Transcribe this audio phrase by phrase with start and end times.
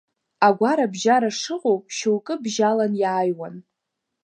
[0.47, 3.55] Агәарабжьара шыҟоу шьоукы бжьалан иааиуан.